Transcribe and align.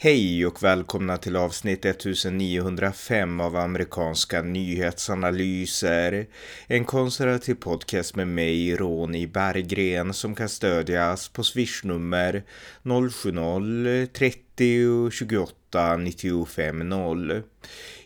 Hej 0.00 0.46
och 0.46 0.62
välkomna 0.62 1.16
till 1.16 1.36
avsnitt 1.36 1.84
1905 1.84 3.40
av 3.40 3.56
amerikanska 3.56 4.42
nyhetsanalyser. 4.42 6.26
En 6.66 6.84
konservativ 6.84 7.54
podcast 7.54 8.16
med 8.16 8.28
mig, 8.28 8.76
Ronny 8.76 9.26
Berggren, 9.26 10.14
som 10.14 10.34
kan 10.34 10.48
stödjas 10.48 11.28
på 11.28 11.44
swishnummer 11.44 12.42
070-30 14.58 15.10
28 15.10 15.96
95 15.96 16.88
0. 16.88 17.42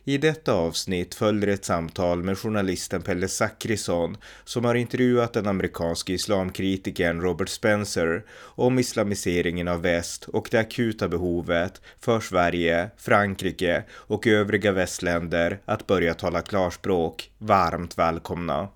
I 0.04 0.18
detta 0.18 0.52
avsnitt 0.52 1.14
följer 1.14 1.48
ett 1.48 1.64
samtal 1.64 2.22
med 2.22 2.38
journalisten 2.38 3.02
Pelle 3.02 3.28
Zackrisson 3.28 4.16
som 4.44 4.64
har 4.64 4.74
intervjuat 4.74 5.32
den 5.32 5.46
amerikanske 5.46 6.12
islamkritikern 6.12 7.20
Robert 7.20 7.48
Spencer 7.48 8.24
om 8.34 8.78
islamiseringen 8.78 9.68
av 9.68 9.82
väst 9.82 10.24
och 10.24 10.48
det 10.50 10.58
akuta 10.58 11.08
behovet 11.08 11.80
för 12.00 12.20
Sverige, 12.20 12.90
Frankrike 12.96 13.84
och 13.90 14.26
övriga 14.26 14.72
västländer 14.72 15.60
att 15.64 15.86
börja 15.86 16.14
tala 16.14 16.40
klarspråk. 16.40 17.30
Varmt 17.38 17.98
välkomna! 17.98 18.68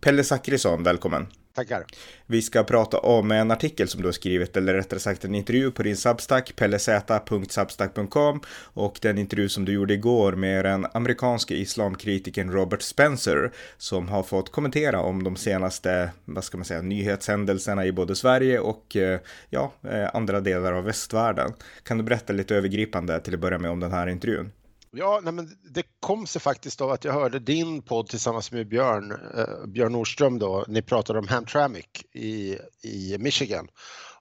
Pelle 0.00 0.24
Zackrisson, 0.24 0.82
välkommen! 0.82 1.26
Tackar. 1.58 1.84
Vi 2.26 2.42
ska 2.42 2.64
prata 2.64 2.98
om 2.98 3.30
en 3.30 3.50
artikel 3.50 3.88
som 3.88 4.02
du 4.02 4.08
har 4.08 4.12
skrivit, 4.12 4.56
eller 4.56 4.74
rättare 4.74 5.00
sagt 5.00 5.24
en 5.24 5.34
intervju 5.34 5.70
på 5.70 5.82
din 5.82 5.96
Substack, 5.96 6.56
pellez.substack.com 6.56 8.40
och 8.60 8.98
den 9.02 9.18
intervju 9.18 9.48
som 9.48 9.64
du 9.64 9.72
gjorde 9.72 9.94
igår 9.94 10.32
med 10.32 10.64
den 10.64 10.86
amerikanske 10.92 11.54
islamkritikern 11.54 12.52
Robert 12.52 12.82
Spencer 12.82 13.52
som 13.76 14.08
har 14.08 14.22
fått 14.22 14.52
kommentera 14.52 15.00
om 15.00 15.24
de 15.24 15.36
senaste, 15.36 16.10
vad 16.24 16.44
ska 16.44 16.56
man 16.58 16.64
säga, 16.64 16.82
nyhetshändelserna 16.82 17.86
i 17.86 17.92
både 17.92 18.16
Sverige 18.16 18.60
och 18.60 18.96
eh, 18.96 19.20
ja, 19.50 19.72
eh, 19.82 20.14
andra 20.14 20.40
delar 20.40 20.72
av 20.72 20.84
västvärlden. 20.84 21.52
Kan 21.82 21.98
du 21.98 22.04
berätta 22.04 22.32
lite 22.32 22.56
övergripande 22.56 23.20
till 23.20 23.34
att 23.34 23.40
börja 23.40 23.58
med 23.58 23.70
om 23.70 23.80
den 23.80 23.92
här 23.92 24.06
intervjun? 24.06 24.50
Ja, 24.90 25.20
nej, 25.22 25.32
men 25.32 25.56
det 25.74 25.86
kom 26.00 26.26
sig 26.26 26.40
faktiskt 26.40 26.80
av 26.80 26.90
att 26.90 27.04
jag 27.04 27.12
hörde 27.12 27.38
din 27.38 27.82
podd 27.82 28.08
tillsammans 28.08 28.52
med 28.52 28.68
Björn, 28.68 29.12
eh, 29.36 29.66
Björn 29.66 29.92
Nordström 29.92 30.38
då, 30.38 30.64
ni 30.68 30.82
pratade 30.82 31.18
om 31.18 31.28
Hamtramck 31.28 32.04
i, 32.12 32.58
i 32.82 33.16
Michigan. 33.18 33.68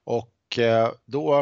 Och 0.04 0.60
eh, 0.60 0.92
då 1.06 1.40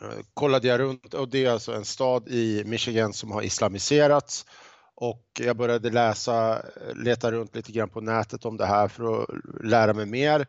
eh, 0.00 0.18
kollade 0.34 0.68
jag 0.68 0.80
runt 0.80 1.14
och 1.14 1.28
det 1.28 1.44
är 1.44 1.50
alltså 1.50 1.72
en 1.72 1.84
stad 1.84 2.28
i 2.28 2.64
Michigan 2.66 3.12
som 3.12 3.30
har 3.30 3.42
islamiserats 3.42 4.46
och 4.94 5.24
jag 5.38 5.56
började 5.56 5.90
läsa, 5.90 6.62
leta 6.94 7.32
runt 7.32 7.56
lite 7.56 7.72
grann 7.72 7.88
på 7.88 8.00
nätet 8.00 8.44
om 8.44 8.56
det 8.56 8.66
här 8.66 8.88
för 8.88 9.22
att 9.22 9.28
lära 9.64 9.94
mig 9.94 10.06
mer. 10.06 10.46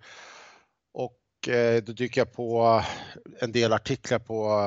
Och 0.94 1.50
eh, 1.50 1.84
då 1.84 1.94
dyker 1.94 2.22
jag 2.22 2.34
på 2.34 2.82
en 3.40 3.52
del 3.52 3.74
artiklar 3.74 4.20
på 4.20 4.60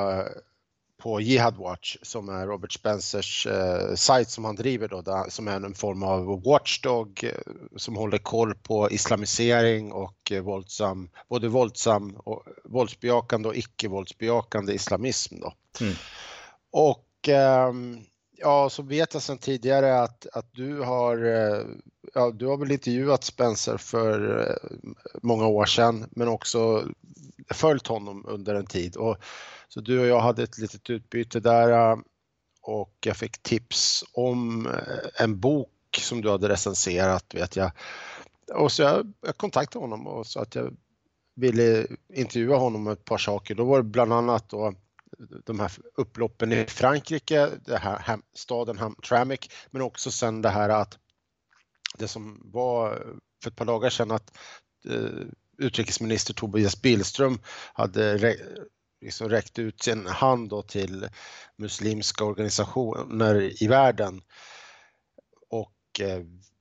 på 1.04 1.20
Jihad 1.20 1.56
Watch 1.56 1.96
som 2.02 2.28
är 2.28 2.46
Robert 2.46 2.72
Spencers 2.72 3.46
eh, 3.46 3.94
sajt 3.94 4.30
som 4.30 4.44
han 4.44 4.56
driver 4.56 4.88
då, 4.88 5.02
där, 5.02 5.30
som 5.30 5.48
är 5.48 5.56
en 5.56 5.74
form 5.74 6.02
av 6.02 6.42
watchdog 6.42 7.24
eh, 7.24 7.52
som 7.76 7.96
håller 7.96 8.18
koll 8.18 8.54
på 8.54 8.90
islamisering 8.90 9.92
och 9.92 10.32
eh, 10.32 10.42
våldsam, 10.42 11.10
både 11.28 11.48
våldsam 11.48 12.16
och 12.16 12.42
våldsbejakande 12.64 13.48
och 13.48 13.56
icke-våldsbejakande 13.56 14.72
islamism 14.72 15.40
då. 15.40 15.52
Mm. 15.80 15.94
Och 16.70 17.28
eh, 17.28 17.72
ja, 18.36 18.70
så 18.70 18.82
vet 18.82 19.14
jag 19.14 19.22
sedan 19.22 19.38
tidigare 19.38 20.00
att, 20.00 20.26
att 20.32 20.52
du 20.52 20.80
har, 20.80 21.24
eh, 21.24 21.64
ja, 22.14 22.30
du 22.30 22.46
har 22.46 22.56
väl 22.56 22.72
intervjuat 22.72 23.24
Spencer 23.24 23.76
för 23.76 24.40
eh, 24.50 24.76
många 25.22 25.46
år 25.46 25.64
sedan 25.66 26.06
men 26.10 26.28
också 26.28 26.88
följt 27.50 27.86
honom 27.86 28.24
under 28.28 28.54
en 28.54 28.66
tid. 28.66 28.96
Och 28.96 29.16
så 29.68 29.80
du 29.80 30.00
och 30.00 30.06
jag 30.06 30.20
hade 30.20 30.42
ett 30.42 30.58
litet 30.58 30.90
utbyte 30.90 31.40
där 31.40 31.70
eh, 31.70 31.98
och 32.62 32.96
jag 33.00 33.16
fick 33.16 33.42
tips 33.42 34.04
om 34.12 34.66
eh, 34.66 35.22
en 35.24 35.40
bok 35.40 35.70
som 36.00 36.20
du 36.20 36.30
hade 36.30 36.48
recenserat 36.48 37.34
vet 37.34 37.56
jag. 37.56 37.70
Och 38.54 38.72
så 38.72 38.82
jag, 38.82 39.12
jag 39.26 39.36
kontaktade 39.36 39.82
honom 39.82 40.06
och 40.06 40.26
sa 40.26 40.42
att 40.42 40.54
jag 40.54 40.76
ville 41.36 41.86
intervjua 42.14 42.56
honom 42.56 42.86
om 42.86 42.92
ett 42.92 43.04
par 43.04 43.18
saker. 43.18 43.54
Då 43.54 43.64
var 43.64 43.76
det 43.76 43.84
bland 43.84 44.12
annat 44.12 44.48
då 44.48 44.74
de 45.44 45.60
här 45.60 45.72
upploppen 45.96 46.52
i 46.52 46.66
Frankrike, 46.66 47.50
det 47.64 47.76
här 47.76 48.18
staden 48.34 48.78
Hamtramck, 48.78 49.52
men 49.70 49.82
också 49.82 50.10
sen 50.10 50.42
det 50.42 50.48
här 50.48 50.68
att 50.68 50.98
det 51.98 52.08
som 52.08 52.40
var 52.44 53.06
för 53.42 53.50
ett 53.50 53.56
par 53.56 53.64
dagar 53.64 53.90
sedan 53.90 54.10
att 54.10 54.36
eh, 54.88 55.26
utrikesminister 55.58 56.34
Tobias 56.34 56.82
Billström 56.82 57.38
hade 57.72 58.36
liksom 59.00 59.28
räckt 59.28 59.58
ut 59.58 59.82
sin 59.82 60.06
hand 60.06 60.48
då 60.48 60.62
till 60.62 61.08
muslimska 61.56 62.24
organisationer 62.24 63.62
i 63.62 63.66
världen 63.66 64.22
och 65.50 66.00
eh, 66.00 66.20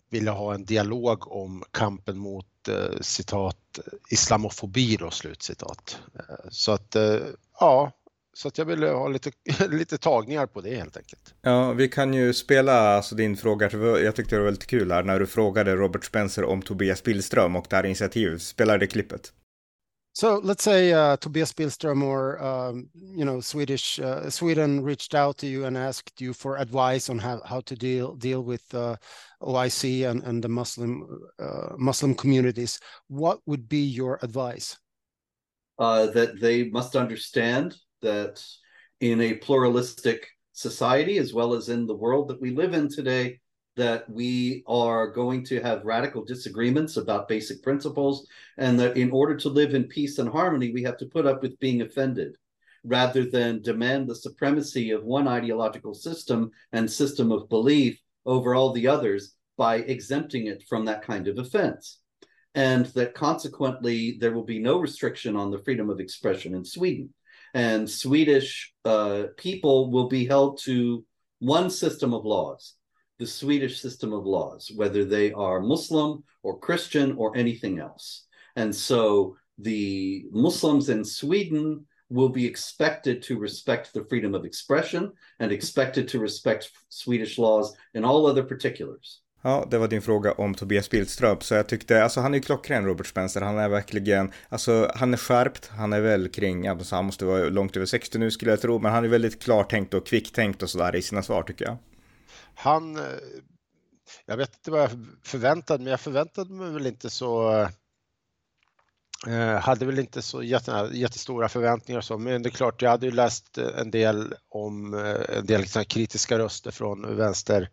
ville 0.10 0.32
ha 0.32 0.54
en 0.54 0.66
dialog 0.66 1.32
om 1.32 1.64
kampen 1.72 2.18
mot 2.18 2.68
eh, 2.68 3.00
citat 3.02 3.80
islamofobi 4.10 4.98
då, 4.98 5.12
slutcitat. 5.12 6.00
Eh, 6.16 6.50
så 6.50 6.72
att 6.72 6.96
eh, 6.96 7.20
ja, 7.60 7.92
så 8.34 8.48
att 8.48 8.58
jag 8.58 8.66
ville 8.66 8.88
ha 8.88 9.08
lite, 9.08 9.32
lite 9.70 9.98
tagningar 9.98 10.46
på 10.46 10.62
det 10.62 10.76
helt 10.76 10.98
enkelt. 10.98 11.34
Ja, 11.42 11.74
vi 11.74 11.88
kan 11.88 12.14
ju 12.14 12.34
spela 12.34 12.74
alltså 12.74 13.16
din 13.16 13.38
fråga. 13.38 13.70
Jag 14.00 14.16
tyckte 14.16 14.36
det 14.36 14.40
var 14.40 14.46
väldigt 14.46 14.68
kul 14.68 14.92
här 14.92 15.04
när 15.04 15.20
du 15.20 15.28
frågade 15.28 15.76
Robert 15.76 16.06
Spencer 16.06 16.44
om 16.44 16.62
Tobias 16.62 17.04
Billström 17.04 17.56
och 17.56 17.66
det 17.70 17.76
här 17.76 17.86
initiativet. 17.86 18.42
Spelar 18.42 18.78
det 18.78 18.88
klippet? 18.88 19.34
So 20.16 20.42
let's 20.42 20.62
say 20.62 20.94
uh, 20.94 21.16
Tobias 21.16 21.56
Billström 21.56 22.04
or 22.04 22.40
um, 22.40 22.88
you 22.94 23.26
know 23.26 23.42
Swedish 23.42 24.00
uh, 24.00 24.30
Sweden 24.30 24.84
reached 24.84 25.16
out 25.16 25.38
to 25.38 25.48
you 25.48 25.66
and 25.66 25.76
asked 25.76 26.22
you 26.22 26.34
for 26.34 26.58
advice 26.58 27.10
on 27.10 27.18
how, 27.18 27.42
how 27.44 27.62
to 27.62 27.76
deal 27.76 28.16
deal 28.16 28.44
with 28.44 28.76
uh, 28.76 28.96
OIC 29.42 30.08
and, 30.08 30.24
and 30.24 30.44
the 30.44 30.50
Muslim 30.50 31.04
uh, 31.40 31.70
Muslim 31.78 32.14
communities. 32.14 32.80
What 33.08 33.40
would 33.48 33.68
be 33.68 33.84
your 33.84 34.20
advice? 34.22 34.78
Uh, 35.80 36.06
that 36.12 36.40
they 36.40 36.70
must 36.70 36.96
understand 36.96 37.76
that 38.03 38.44
in 39.00 39.19
a 39.19 39.34
pluralistic 39.34 40.28
society, 40.53 41.18
as 41.18 41.34
well 41.34 41.53
as 41.53 41.69
in 41.69 41.88
the 41.88 41.96
world 41.96 42.28
that 42.30 42.40
we 42.40 42.52
live 42.52 42.74
in 42.74 42.88
today, 42.88 43.40
that 43.75 44.08
we 44.09 44.64
are 44.68 45.08
going 45.08 45.44
to 45.44 45.59
have 45.62 45.84
radical 45.84 46.24
disagreements 46.24 46.97
about 46.97 47.28
basic 47.28 47.64
principles, 47.64 48.28
and 48.58 48.80
that 48.80 48.96
in 48.96 49.12
order 49.12 49.36
to 49.36 49.50
live 49.50 49.74
in 49.74 49.86
peace 49.86 50.19
and 50.19 50.30
harmony, 50.30 50.72
we 50.72 50.84
have 50.84 50.97
to 50.97 51.08
put 51.08 51.25
up 51.25 51.41
with 51.41 51.59
being 51.59 51.81
offended 51.81 52.38
rather 52.84 53.25
than 53.25 53.62
demand 53.62 54.08
the 54.08 54.16
supremacy 54.16 54.91
of 54.91 55.03
one 55.03 55.28
ideological 55.28 55.94
system 55.94 56.52
and 56.72 56.90
system 56.90 57.31
of 57.31 57.50
belief 57.50 58.00
over 58.25 58.53
all 58.53 58.74
the 58.74 58.88
others 58.88 59.35
by 59.58 59.78
exempting 59.78 60.47
it 60.47 60.64
from 60.68 60.85
that 60.85 61.02
kind 61.02 61.28
of 61.28 61.38
offense. 61.38 62.00
And 62.56 62.85
that 62.88 63.16
consequently, 63.16 64.18
there 64.20 64.34
will 64.34 64.44
be 64.44 64.59
no 64.59 64.78
restriction 64.80 65.35
on 65.35 65.50
the 65.50 65.64
freedom 65.64 65.90
of 65.90 66.00
expression 66.00 66.53
in 66.53 66.66
Sweden. 66.66 67.14
And 67.53 67.90
Swedish 67.90 68.74
uh, 68.86 69.25
people 69.38 69.91
will 69.91 70.08
be 70.08 70.25
held 70.25 70.59
to 70.64 71.06
one 71.40 71.69
system 71.69 72.14
of 72.14 72.25
laws 72.25 72.75
the 73.19 73.28
Swedish 73.28 73.80
system 73.80 74.12
of 74.12 74.25
laws, 74.25 74.72
whether 74.75 75.06
they 75.06 75.31
are 75.31 75.62
Muslim 75.62 76.24
or 76.41 76.59
Christian 76.59 77.14
or 77.14 77.36
anything 77.38 77.80
else. 77.80 78.25
And 78.56 78.75
so 78.75 79.38
the 79.58 80.25
Muslims 80.31 80.90
in 80.90 81.06
Sweden 81.06 81.86
will 82.09 82.30
be 82.30 82.46
expected 82.46 83.22
to 83.24 83.40
respect 83.40 83.94
the 83.94 84.06
freedom 84.06 84.35
of 84.35 84.46
expression 84.46 85.12
and 85.40 85.52
expected 85.52 86.08
to 86.09 86.20
respect 86.20 86.72
Swedish 86.90 87.38
laws 87.38 87.75
in 87.94 88.03
all 88.03 88.28
other 88.28 88.44
particulars. 88.44 89.22
Ja, 89.46 89.68
det 89.72 89.78
var 89.78 89.88
din 89.88 90.02
fråga 90.02 90.31
om 90.31 90.56
Tobias 90.56 90.90
Billström. 90.90 91.38
Så 91.40 91.53
jag 91.53 91.67
tyckte, 91.67 92.03
alltså 92.03 92.20
han 92.20 92.34
är 92.34 92.38
ju 92.38 92.44
klockren 92.44 92.85
Robert 92.85 93.08
Spencer. 93.08 93.41
Han 93.41 93.58
är 93.58 93.70
verkligen, 93.70 94.32
alltså 94.50 94.91
han 94.96 95.14
är 95.14 95.17
skärpt. 95.17 95.72
Han 95.78 95.94
är 95.94 96.02
väl 96.02 96.29
kring, 96.29 96.67
alltså 96.67 96.96
han 96.96 97.06
måste 97.06 97.26
vara 97.26 97.44
långt 97.44 97.78
över 97.78 97.85
60 97.85 98.17
nu 98.17 98.32
skulle 98.32 98.52
jag 98.52 98.62
tro. 98.62 98.79
Men 98.79 98.91
han 98.91 99.03
är 99.03 99.08
väldigt 99.08 99.44
klartänkt 99.44 99.94
och 99.94 100.08
kvicktänkt 100.08 100.64
och 100.64 100.70
sådär 100.70 100.96
i 100.96 101.02
sina 101.02 101.23
svar 101.23 101.44
tycker 101.44 101.66
jag 101.66 101.78
han, 102.56 102.97
eh, 102.97 103.03
jag 104.26 104.38
vet 104.38 104.56
inte 104.56 104.72
vad 104.72 104.82
jag 104.82 104.90
förväntade 105.23 105.84
mig, 105.84 105.91
jag 105.91 106.00
förväntade 106.00 106.53
mig 106.53 106.72
väl 106.72 106.88
inte 106.88 107.09
så 107.09 107.62
eh, 109.28 109.59
hade 109.59 109.85
väl 109.85 110.00
inte 110.00 110.22
så 110.22 110.44
jättestora 110.44 111.50
förväntningar 111.50 111.97
och 111.97 112.06
så, 112.06 112.17
men 112.17 112.44
det 112.44 112.50
är 112.50 112.52
klart, 112.52 112.82
jag 112.82 112.90
hade 112.90 113.06
ju 113.06 113.12
läst 113.12 113.58
en 113.58 113.91
del 113.91 114.35
om 114.50 114.94
eh, 114.94 115.38
en 115.38 115.46
del 115.46 115.62
liksom 115.62 115.85
kritiska 115.85 116.40
röster 116.40 116.72
från 116.72 117.17
vänster 117.17 117.70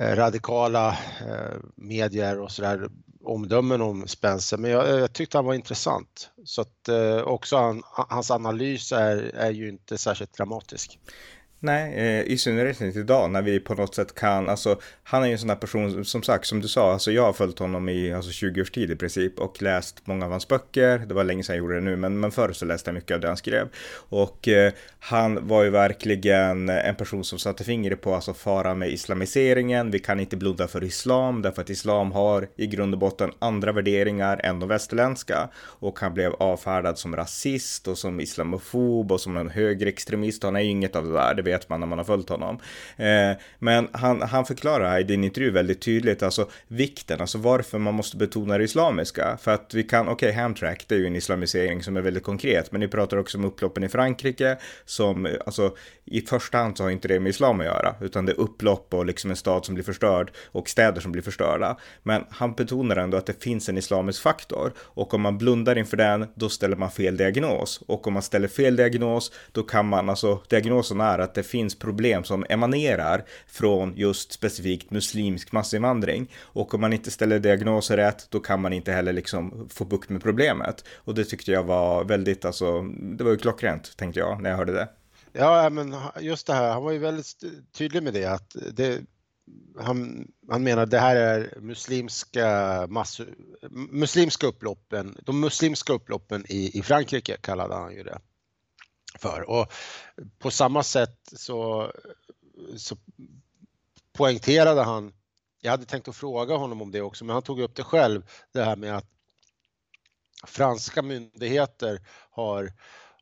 Eh, 0.00 0.16
radikala 0.16 0.88
eh, 1.28 1.56
medier 1.76 2.40
och 2.40 2.52
sådär 2.52 2.88
omdömen 3.24 3.80
om 3.80 4.08
Spencer, 4.08 4.56
men 4.56 4.70
jag, 4.70 4.88
jag, 5.00 5.12
tyckte 5.12 5.38
han 5.38 5.44
var 5.44 5.54
intressant. 5.54 6.30
Så 6.44 6.60
att 6.60 6.88
eh, 6.88 7.18
också 7.18 7.56
han, 7.56 7.82
hans 7.84 8.30
analys 8.30 8.92
är, 8.92 9.16
är 9.16 9.50
ju 9.50 9.68
inte 9.68 9.98
särskilt 9.98 10.36
dramatisk. 10.36 10.98
Nej, 11.60 11.94
eh, 11.94 12.32
i 12.32 12.38
synnerhet 12.38 12.80
inte 12.80 12.98
idag 12.98 13.30
när 13.30 13.42
vi 13.42 13.60
på 13.60 13.74
något 13.74 13.94
sätt 13.94 14.14
kan, 14.14 14.48
alltså 14.48 14.80
han 15.02 15.22
är 15.22 15.26
ju 15.26 15.32
en 15.32 15.38
sån 15.38 15.48
här 15.48 15.56
person, 15.56 16.04
som 16.04 16.22
sagt, 16.22 16.46
som 16.46 16.60
du 16.60 16.68
sa, 16.68 16.92
alltså 16.92 17.12
jag 17.12 17.22
har 17.22 17.32
följt 17.32 17.58
honom 17.58 17.88
i 17.88 18.12
alltså, 18.12 18.30
20 18.30 18.62
års 18.62 18.70
tid 18.70 18.90
i 18.90 18.96
princip 18.96 19.38
och 19.38 19.62
läst 19.62 20.06
många 20.06 20.24
av 20.24 20.30
hans 20.30 20.48
böcker. 20.48 20.98
Det 20.98 21.14
var 21.14 21.24
länge 21.24 21.42
sedan 21.42 21.56
jag 21.56 21.62
gjorde 21.62 21.74
det 21.74 21.80
nu, 21.80 21.96
men, 21.96 22.20
men 22.20 22.30
förr 22.30 22.52
så 22.52 22.64
läste 22.64 22.90
jag 22.90 22.94
mycket 22.94 23.14
av 23.14 23.20
det 23.20 23.28
han 23.28 23.36
skrev. 23.36 23.68
Och 24.08 24.48
eh, 24.48 24.72
han 24.98 25.48
var 25.48 25.64
ju 25.64 25.70
verkligen 25.70 26.68
en 26.68 26.94
person 26.94 27.24
som 27.24 27.38
satte 27.38 27.64
fingret 27.64 28.00
på 28.00 28.14
alltså 28.14 28.34
faran 28.34 28.78
med 28.78 28.88
islamiseringen. 28.88 29.90
Vi 29.90 29.98
kan 29.98 30.20
inte 30.20 30.36
blunda 30.36 30.68
för 30.68 30.84
islam, 30.84 31.42
därför 31.42 31.62
att 31.62 31.70
islam 31.70 32.12
har 32.12 32.48
i 32.56 32.66
grund 32.66 32.94
och 32.94 33.00
botten 33.00 33.30
andra 33.38 33.72
värderingar 33.72 34.40
än 34.44 34.60
de 34.60 34.68
västerländska. 34.68 35.48
Och 35.56 35.98
han 36.00 36.14
blev 36.14 36.32
avfärdad 36.32 36.98
som 36.98 37.16
rasist 37.16 37.88
och 37.88 37.98
som 37.98 38.20
islamofob 38.20 39.12
och 39.12 39.20
som 39.20 39.36
en 39.36 39.50
högerextremist. 39.50 40.42
Han 40.42 40.56
är 40.56 40.60
ju 40.60 40.70
inget 40.70 40.96
av 40.96 41.04
det 41.04 41.12
där, 41.12 41.34
det 41.34 41.47
vet 41.48 41.68
man 41.68 41.80
när 41.80 41.86
man 41.86 41.98
har 41.98 42.04
följt 42.04 42.28
honom. 42.28 42.58
Eh, 42.96 43.32
men 43.58 43.88
han, 43.92 44.22
han 44.22 44.44
förklarar 44.44 45.00
i 45.00 45.02
din 45.02 45.24
intervju 45.24 45.50
väldigt 45.50 45.80
tydligt 45.80 46.22
alltså 46.22 46.48
vikten, 46.68 47.20
alltså 47.20 47.38
varför 47.38 47.78
man 47.78 47.94
måste 47.94 48.16
betona 48.16 48.58
det 48.58 48.64
islamiska. 48.64 49.38
För 49.40 49.54
att 49.54 49.74
vi 49.74 49.82
kan, 49.82 50.08
okej, 50.08 50.28
okay, 50.28 50.42
Hamtrack, 50.42 50.84
det 50.88 50.94
är 50.94 50.98
ju 50.98 51.06
en 51.06 51.16
islamisering 51.16 51.82
som 51.82 51.96
är 51.96 52.00
väldigt 52.00 52.22
konkret, 52.22 52.72
men 52.72 52.80
ni 52.80 52.88
pratar 52.88 53.16
också 53.16 53.38
om 53.38 53.44
upploppen 53.44 53.84
i 53.84 53.88
Frankrike 53.88 54.56
som, 54.84 55.28
alltså 55.46 55.74
i 56.04 56.20
första 56.20 56.58
hand 56.58 56.76
så 56.76 56.82
har 56.82 56.90
inte 56.90 57.08
det 57.08 57.20
med 57.20 57.30
islam 57.30 57.60
att 57.60 57.66
göra, 57.66 57.94
utan 58.00 58.26
det 58.26 58.32
är 58.32 58.40
upplopp 58.40 58.94
och 58.94 59.06
liksom 59.06 59.30
en 59.30 59.36
stad 59.36 59.64
som 59.64 59.74
blir 59.74 59.84
förstörd 59.84 60.30
och 60.46 60.68
städer 60.68 61.00
som 61.00 61.12
blir 61.12 61.22
förstörda. 61.22 61.76
Men 62.02 62.24
han 62.30 62.52
betonar 62.52 62.96
ändå 62.96 63.16
att 63.16 63.26
det 63.26 63.42
finns 63.42 63.68
en 63.68 63.78
islamisk 63.78 64.22
faktor 64.22 64.72
och 64.78 65.14
om 65.14 65.20
man 65.20 65.38
blundar 65.38 65.78
inför 65.78 65.96
den, 65.96 66.26
då 66.34 66.48
ställer 66.48 66.76
man 66.76 66.90
fel 66.90 67.16
diagnos 67.16 67.82
och 67.86 68.06
om 68.06 68.12
man 68.12 68.22
ställer 68.22 68.48
fel 68.48 68.76
diagnos, 68.76 69.32
då 69.52 69.62
kan 69.62 69.86
man, 69.86 70.08
alltså 70.08 70.42
diagnosen 70.48 71.00
är 71.00 71.18
att 71.18 71.34
det 71.38 71.42
finns 71.42 71.78
problem 71.78 72.24
som 72.24 72.44
emanerar 72.48 73.24
från 73.46 73.96
just 73.96 74.32
specifikt 74.32 74.90
muslimsk 74.90 75.52
massinvandring. 75.52 76.30
Och 76.40 76.74
om 76.74 76.80
man 76.80 76.92
inte 76.92 77.10
ställer 77.10 77.38
diagnoser 77.38 77.96
rätt, 77.96 78.30
då 78.30 78.40
kan 78.40 78.60
man 78.60 78.72
inte 78.72 78.92
heller 78.92 79.12
liksom 79.12 79.68
få 79.70 79.84
bukt 79.84 80.10
med 80.10 80.22
problemet. 80.22 80.84
Och 80.94 81.14
det 81.14 81.24
tyckte 81.24 81.52
jag 81.52 81.64
var 81.64 82.04
väldigt, 82.04 82.44
alltså, 82.44 82.82
det 83.16 83.24
var 83.24 83.30
ju 83.30 83.36
klockrent 83.36 83.96
tänkte 83.96 84.20
jag 84.20 84.42
när 84.42 84.50
jag 84.50 84.56
hörde 84.56 84.72
det. 84.72 84.88
Ja, 85.32 85.70
men 85.70 85.94
just 86.20 86.46
det 86.46 86.54
här, 86.54 86.72
han 86.72 86.82
var 86.82 86.92
ju 86.92 86.98
väldigt 86.98 87.44
tydlig 87.72 88.02
med 88.02 88.14
det 88.14 88.26
att 88.26 88.56
det, 88.72 89.00
han, 89.80 90.28
han 90.50 90.62
menar 90.62 90.82
att 90.82 90.90
det 90.90 90.98
här 90.98 91.16
är 91.16 91.60
muslimska, 91.60 92.86
mass, 92.88 93.20
muslimska 93.90 94.46
upploppen, 94.46 95.16
de 95.22 95.40
muslimska 95.40 95.92
upploppen 95.92 96.44
i, 96.48 96.78
i 96.78 96.82
Frankrike 96.82 97.36
kallade 97.40 97.74
han 97.74 97.94
ju 97.94 98.02
det 98.02 98.18
för. 99.18 99.50
Och 99.50 99.72
på 100.38 100.50
samma 100.50 100.82
sätt 100.82 101.18
så, 101.36 101.92
så 102.76 102.96
poängterade 104.12 104.82
han, 104.82 105.12
jag 105.60 105.70
hade 105.70 105.84
tänkt 105.84 106.08
att 106.08 106.16
fråga 106.16 106.56
honom 106.56 106.82
om 106.82 106.90
det 106.90 107.00
också, 107.00 107.24
men 107.24 107.34
han 107.34 107.42
tog 107.42 107.60
upp 107.60 107.74
det 107.74 107.82
själv, 107.82 108.22
det 108.52 108.64
här 108.64 108.76
med 108.76 108.96
att 108.96 109.06
franska 110.46 111.02
myndigheter 111.02 112.00
har, 112.30 112.72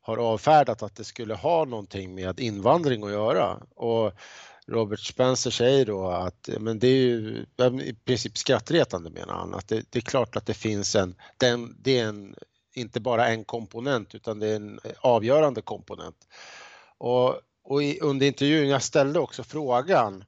har 0.01 0.17
avfärdat 0.17 0.83
att 0.83 0.95
det 0.95 1.03
skulle 1.03 1.33
ha 1.33 1.65
någonting 1.65 2.15
med 2.15 2.39
invandring 2.39 3.03
att 3.03 3.11
göra. 3.11 3.63
Och 3.75 4.13
Robert 4.67 4.99
Spencer 4.99 5.51
säger 5.51 5.85
då 5.85 6.09
att 6.09 6.49
men 6.59 6.79
det 6.79 6.87
är 6.87 7.01
ju 7.01 7.45
i 7.83 7.93
princip 8.05 8.37
skrattretande 8.37 9.09
menar 9.09 9.33
han, 9.33 9.53
att 9.53 9.67
det, 9.67 9.83
det 9.89 9.99
är 9.99 10.01
klart 10.01 10.35
att 10.35 10.45
det 10.45 10.53
finns 10.53 10.95
en, 10.95 11.15
den, 11.37 11.75
det 11.79 11.99
är 11.99 12.07
en 12.07 12.35
inte 12.77 12.99
bara 12.99 13.27
en 13.27 13.45
komponent 13.45 14.15
utan 14.15 14.39
det 14.39 14.47
är 14.47 14.55
en 14.55 14.79
eh, 14.83 14.91
avgörande 15.01 15.61
komponent. 15.61 16.27
Och, 16.97 17.35
och 17.63 17.83
i, 17.83 17.99
under 17.99 18.27
intervjun, 18.27 18.69
jag 18.69 18.83
ställde 18.83 19.19
också 19.19 19.43
frågan 19.43 20.23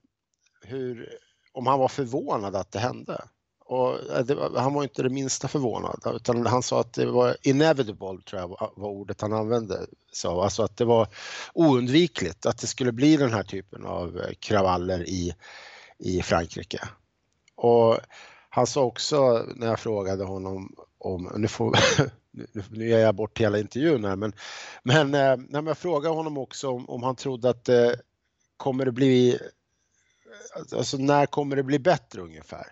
hur, 0.62 1.18
om 1.52 1.68
han 1.68 1.80
var 1.80 1.88
förvånad 1.88 2.56
att 2.56 2.72
det 2.72 2.80
hände. 2.80 3.22
Och 3.66 4.12
eh, 4.16 4.26
det, 4.26 4.60
han 4.60 4.74
var 4.74 4.84
inte 4.84 5.04
det 5.04 5.10
minsta 5.10 5.48
förvånad 5.48 6.02
utan 6.16 6.46
han 6.46 6.64
sa 6.64 6.80
att 6.80 6.94
det 6.94 7.06
var 7.06 7.38
inevitable, 7.42 8.22
tror 8.30 8.42
jag 8.42 8.48
var 8.76 8.90
ordet 8.90 9.22
han 9.22 9.34
använde. 9.34 9.80
Så, 10.12 10.42
alltså 10.42 10.64
att 10.64 10.78
det 10.78 10.86
var 10.86 11.08
oundvikligt 11.54 12.46
att 12.46 12.58
det 12.58 12.68
skulle 12.68 12.92
bli 12.92 13.18
den 13.18 13.34
här 13.34 13.44
typen 13.44 13.86
av 13.86 14.20
eh, 14.20 14.34
kravaller 14.40 15.10
i, 15.10 15.36
i 15.98 16.22
Frankrike. 16.22 16.80
Och 17.56 17.98
han 18.50 18.68
sa 18.68 18.82
också 18.82 19.46
när 19.56 19.68
jag 19.68 19.80
frågade 19.80 20.24
honom 20.24 20.76
om, 21.00 21.32
nu 21.36 21.48
får, 21.48 21.76
nu, 22.72 22.90
ger 22.90 23.00
jag 23.00 23.16
bort 23.16 23.40
hela 23.40 23.60
intervjun 23.60 24.06
här, 24.06 24.16
men, 24.16 24.34
men 24.84 25.14
eh, 25.16 25.38
när 25.38 25.64
jag 25.64 25.78
frågade 25.78 26.16
honom 26.16 26.38
också 26.38 26.70
om, 26.70 26.90
om 26.90 27.04
han 27.04 27.16
trodde 27.16 27.50
att 27.50 27.66
det 27.66 28.02
kommer 28.58 28.86
det 28.86 28.92
bli, 28.92 29.40
alltså 30.76 30.98
när 30.98 31.26
kommer 31.26 31.56
det 31.56 31.64
bli 31.64 31.80
bättre 31.80 32.22
ungefär? 32.22 32.68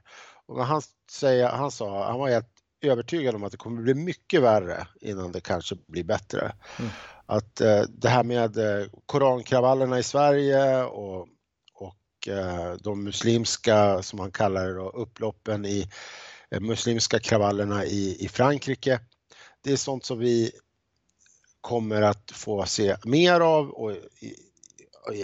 Och 0.45 0.65
han, 0.65 0.81
säger, 1.11 1.49
han 1.49 1.71
sa, 1.71 2.07
han 2.09 2.19
var 2.19 2.29
helt 2.29 2.57
övertygad 2.81 3.35
om 3.35 3.43
att 3.43 3.51
det 3.51 3.57
kommer 3.57 3.81
bli 3.81 3.93
mycket 3.93 4.41
värre 4.41 4.87
innan 5.01 5.31
det 5.31 5.41
kanske 5.41 5.75
blir 5.87 6.03
bättre. 6.03 6.53
Mm. 6.79 6.91
Att 7.25 7.61
eh, 7.61 7.81
det 7.81 8.09
här 8.09 8.23
med 8.23 8.57
eh, 8.57 8.87
korankravallerna 9.05 9.99
i 9.99 10.03
Sverige 10.03 10.83
och, 10.83 11.27
och 11.73 12.27
eh, 12.27 12.73
de 12.73 13.03
muslimska, 13.03 14.03
som 14.03 14.19
han 14.19 14.31
kallar 14.31 14.67
det, 14.67 14.81
upploppen 14.81 15.65
i 15.65 15.81
eh, 15.81 15.87
Eh, 16.51 16.59
muslimska 16.59 17.19
kravallerna 17.19 17.85
i, 17.85 18.25
i 18.25 18.27
Frankrike 18.27 18.99
det 19.61 19.71
är 19.71 19.77
sånt 19.77 20.05
som 20.05 20.19
vi 20.19 20.51
kommer 21.61 22.01
att 22.01 22.31
få 22.31 22.65
se 22.65 22.95
mer 23.05 23.39
av 23.39 23.69
och 23.69 23.91
i, 24.19 24.35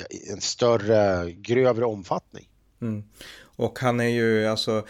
i 0.10 0.32
en 0.32 0.42
större, 0.42 1.32
grövre 1.32 1.86
omfattning. 1.86 2.50
Mm. 2.82 3.04
Och 3.56 3.80
han 3.80 4.00
är 4.00 4.08
ju, 4.08 4.48
alltså, 4.48 4.86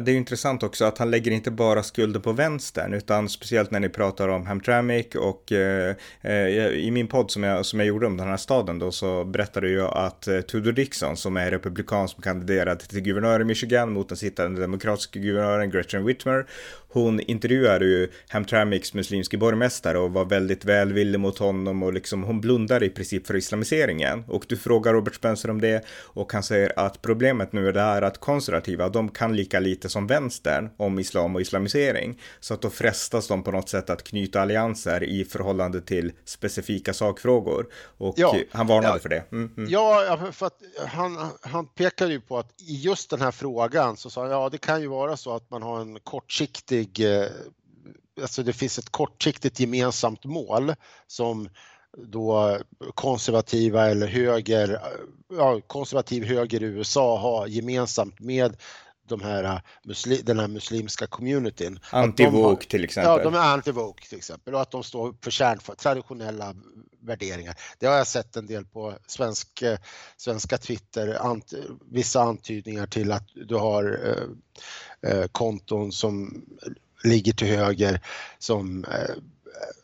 det 0.00 0.10
är 0.10 0.12
ju 0.12 0.16
intressant 0.16 0.62
också 0.62 0.84
att 0.84 0.98
han 0.98 1.10
lägger 1.10 1.30
inte 1.30 1.50
bara 1.50 1.82
skulden 1.82 2.22
på 2.22 2.32
vänstern, 2.32 2.94
utan 2.94 3.28
speciellt 3.28 3.70
när 3.70 3.80
ni 3.80 3.88
pratar 3.88 4.28
om 4.28 4.46
Hamtramck 4.46 5.14
och 5.14 5.52
eh, 5.52 5.96
eh, 6.20 6.48
i 6.68 6.90
min 6.90 7.08
podd 7.08 7.30
som 7.30 7.42
jag, 7.42 7.66
som 7.66 7.80
jag 7.80 7.86
gjorde 7.86 8.06
om 8.06 8.16
den 8.16 8.28
här 8.28 8.36
staden 8.36 8.78
då 8.78 8.92
så 8.92 9.24
berättade 9.24 9.70
jag 9.70 9.96
att 9.96 10.28
eh, 10.28 10.40
Tudor 10.40 10.72
Dixon 10.72 11.16
som 11.16 11.36
är 11.36 11.50
republikan 11.50 12.08
som 12.08 12.22
kandiderade 12.22 12.84
till 12.84 13.00
guvernör 13.00 13.40
i 13.40 13.44
Michigan 13.44 13.92
mot 13.92 14.08
den 14.08 14.18
sittande 14.18 14.60
demokratiska 14.60 15.20
guvernören 15.20 15.70
Gretchen 15.70 16.04
Whitmer, 16.04 16.46
hon 16.88 17.20
intervjuade 17.20 17.84
ju 17.84 18.08
Hamtramcks 18.28 18.94
muslimske 18.94 19.38
borgmästare 19.38 19.98
och 19.98 20.12
var 20.12 20.24
väldigt 20.24 20.64
välvillig 20.64 21.20
mot 21.20 21.38
honom 21.38 21.82
och 21.82 21.92
liksom 21.92 22.22
hon 22.22 22.40
blundar 22.40 22.82
i 22.82 22.90
princip 22.90 23.26
för 23.26 23.36
islamiseringen. 23.36 24.24
Och 24.28 24.44
du 24.48 24.56
frågar 24.56 24.92
Robert 24.92 25.14
Spencer 25.14 25.50
om 25.50 25.60
det 25.60 25.84
och 26.02 26.32
han 26.32 26.42
säger 26.42 26.72
att 26.76 27.02
problemet 27.02 27.52
nu 27.52 27.68
är 27.68 27.72
det 27.72 27.85
här 27.86 28.02
att 28.02 28.20
konservativa, 28.20 28.88
de 28.88 29.08
kan 29.08 29.36
lika 29.36 29.60
lite 29.60 29.88
som 29.88 30.06
vänstern 30.06 30.70
om 30.76 30.98
islam 30.98 31.34
och 31.34 31.40
islamisering. 31.40 32.20
Så 32.40 32.54
att 32.54 32.62
då 32.62 32.70
frestas 32.70 33.28
de 33.28 33.42
på 33.42 33.50
något 33.50 33.68
sätt 33.68 33.90
att 33.90 34.04
knyta 34.04 34.40
allianser 34.40 35.02
i 35.02 35.24
förhållande 35.24 35.80
till 35.80 36.12
specifika 36.24 36.94
sakfrågor. 36.94 37.66
Och 37.98 38.14
ja, 38.16 38.36
han 38.50 38.66
varnade 38.66 38.94
ja, 38.94 38.98
för 38.98 39.08
det. 39.08 39.24
Mm, 39.32 39.52
mm. 39.56 39.70
Ja, 39.70 40.18
för 40.32 40.46
att 40.46 40.58
han, 40.86 41.28
han 41.40 41.66
pekade 41.66 42.12
ju 42.12 42.20
på 42.20 42.38
att 42.38 42.60
i 42.60 42.74
just 42.74 43.10
den 43.10 43.20
här 43.20 43.30
frågan 43.30 43.96
så 43.96 44.10
sa 44.10 44.20
han, 44.20 44.30
ja 44.30 44.48
det 44.48 44.58
kan 44.58 44.80
ju 44.80 44.86
vara 44.86 45.16
så 45.16 45.36
att 45.36 45.50
man 45.50 45.62
har 45.62 45.80
en 45.80 46.00
kortsiktig 46.00 46.56
kortsiktig, 46.66 47.04
eh, 47.04 47.28
alltså 48.22 48.42
det 48.42 48.52
finns 48.52 48.78
ett 48.78 48.90
kortsiktigt 48.90 49.60
gemensamt 49.60 50.24
mål 50.24 50.74
som 51.06 51.48
då 51.96 52.58
konservativa 52.94 53.88
eller 53.88 54.06
höger, 54.06 54.80
ja, 55.36 55.60
konservativ 55.66 56.24
höger 56.24 56.62
i 56.62 56.66
USA 56.66 57.18
har 57.18 57.46
gemensamt 57.46 58.20
med 58.20 58.56
de 59.08 59.20
här, 59.20 59.62
den 60.22 60.38
här 60.38 60.48
muslimska 60.48 61.06
communityn. 61.06 61.78
Anti-woke 61.90 62.68
till 62.68 62.84
exempel. 62.84 63.12
Ja, 63.12 63.24
de 63.24 63.34
är 63.34 63.56
anti-woke 63.56 64.08
till 64.08 64.18
exempel 64.18 64.54
och 64.54 64.60
att 64.60 64.70
de 64.70 64.82
står 64.82 65.14
för 65.22 65.30
kärn 65.30 65.58
för 65.58 65.74
traditionella 65.74 66.54
värderingar. 67.00 67.54
Det 67.78 67.86
har 67.86 67.96
jag 67.96 68.06
sett 68.06 68.36
en 68.36 68.46
del 68.46 68.64
på 68.64 68.94
svensk, 69.06 69.62
svenska 70.16 70.58
Twitter, 70.58 71.26
ant, 71.26 71.52
vissa 71.90 72.20
antydningar 72.20 72.86
till 72.86 73.12
att 73.12 73.28
du 73.34 73.54
har 73.54 74.00
eh 75.02 75.26
konton 75.32 75.92
som 75.92 76.44
ligger 77.04 77.32
till 77.32 77.46
höger 77.46 78.00
som 78.38 78.84
eh, 78.84 79.14